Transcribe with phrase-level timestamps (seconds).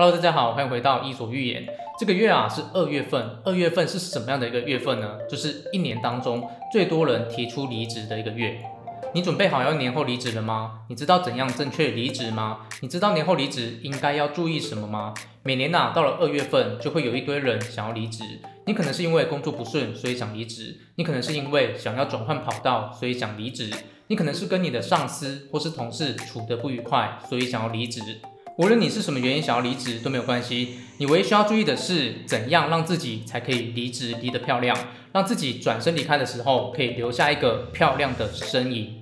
[0.00, 1.66] Hello，大家好，欢迎回到伊索寓言。
[1.98, 5.18] 这个月啊是二月份，二月份是什么样的一个月份呢？
[5.28, 8.60] 就是一年当中最多人提出离职的一个月。
[9.12, 10.82] 你准备好要年后离职了吗？
[10.88, 12.60] 你知道怎样正确离职吗？
[12.80, 15.14] 你知道年后离职应该要注意什么吗？
[15.42, 18.22] 每年呐，到了二月份就会有一堆人想要离职。
[18.66, 23.74] 你可能是因为工作不顺，所以想离职；你可能是因为想要转换跑道，所以想离职；
[24.06, 28.00] 你可能是跟你的上司或是同事处得不愉快，所以想要离职。
[28.58, 34.76] 无论你是什么原因想要离职都没有关系，你唯一需要注意的是怎样让自己才可以离职离得漂亮，
[35.12, 38.98] 让自己转身离开的时候可以留下一个漂亮的身影。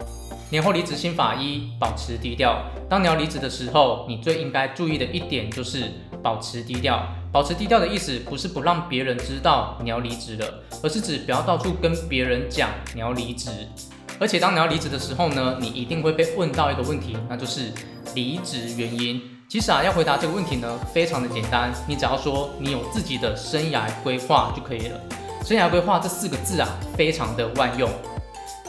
[0.51, 2.63] 年后离职心法一：保持低调。
[2.87, 5.91] 当你要离职的时候，你最应该注意的一点就是
[6.23, 7.09] 保持低调。
[7.33, 13.49] 保持低调的意思不是不让别人知道你要离职了，而是指不要到处跟别人讲你要离职。
[14.21, 17.73] 而且当你要离职的时候呢，你一定会被问到一个问题，那就是
[18.15, 19.23] 离职原因。
[19.49, 25.01] 其实啊，要回答这个问题呢，非常的简单，你只要说你有自己的生涯规划就可以了。
[25.45, 27.89] 生涯规划这四个字啊，非常的万用。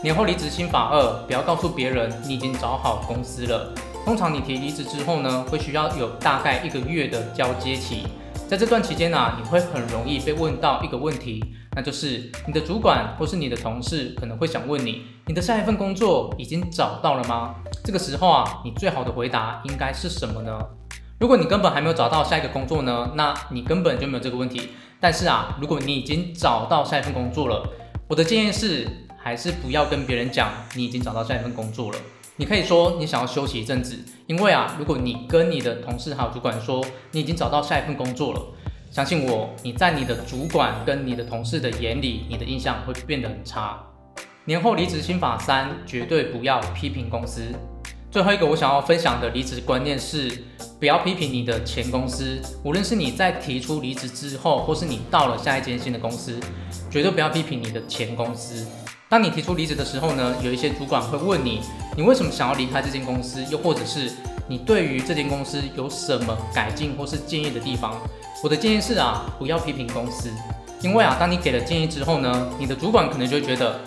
[0.03, 3.73] 年后离职心法二，不要告诉别人你已经找好公司了。
[4.05, 8.03] 通常你提离职之后呢，会需要有大概一个月的交接期，
[8.47, 11.43] 在这段期间呢，你会很容易被问到一个问题。
[11.75, 17.55] 那就是你的主管或是你的同事可能会想问你，你的下一份工作已经找到了吗？
[17.87, 20.59] 这个时候啊，你最好的回答应该是什么呢？
[21.21, 24.71] 如果你根本还没有找到下一个工作呢，那你根本就没有这个问题。
[24.99, 27.65] 但是啊，如果你已经找到下一份工作了，
[28.09, 28.85] 我的建议是，
[29.17, 31.97] 还是不要跟别人讲你已经找到下一份工作了。
[32.35, 38.41] 你可以说你想要休息一阵子，因为啊，如果你跟你的同事还有主管说你已经找到下一份工作了。
[38.91, 43.81] 相信我，你在你的主管跟你的同事的眼里，你的印象会变得很差。
[44.43, 47.53] 年后离职心法三，绝对不要批评公司。
[48.17, 50.41] 最后一个我想要分享的离职观念是，
[50.79, 52.41] 不要批评你的前公司。
[52.63, 56.39] 无论是你在提出离职之后，或是你到了下一间新的公司，
[56.89, 58.65] 绝对不要批评你的前公司。
[59.07, 61.61] 当你提出离职的时候呢，有一些主管会问你，
[61.95, 63.45] 你为什么想要离开这间公司？
[63.51, 64.11] 又或者是
[64.47, 68.01] 你对于这间公司有什么改进或是建议的地方？
[68.43, 70.31] 我的建议是啊，不要批评公司，
[70.81, 73.79] 因为啊，当你给了建议之后呢，你的主管可能就会觉得，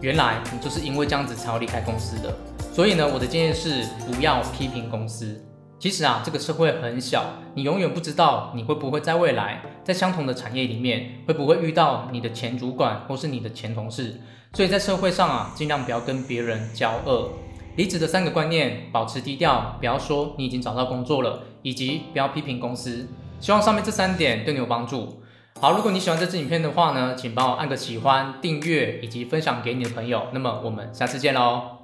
[0.00, 2.34] 原来你就是因为这样子才要离开公司的。
[2.74, 5.40] 所以呢，我的建议是不要批评公司。
[5.78, 7.24] 其实啊，这个社会很小，
[7.54, 14.20] 你永远不知道你会不会在未来在相同的产业里面会不会遇到你的前主管或是你的前同事。
[14.54, 17.30] 所以在社会上啊，尽量不要跟别人交恶。
[17.76, 23.06] 离职的三个观念：保持低调，不要说你已经找到工作了，以及不要批评公司。
[23.38, 25.22] 希望上面这三点对你有帮助。
[25.60, 30.26] 好，如果你喜欢这支影片的话呢，请帮我按个喜欢、订阅以及分享给你的朋友。
[30.32, 31.83] 那么我们下次见喽。